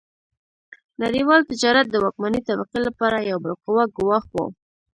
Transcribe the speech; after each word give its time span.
نړیوال 1.03 1.41
تجارت 1.51 1.85
د 1.91 1.95
واکمنې 2.03 2.39
طبقې 2.49 2.79
لپاره 2.87 3.25
یو 3.29 3.37
بالقوه 3.43 3.83
ګواښ 3.97 4.25
و. 4.33 4.37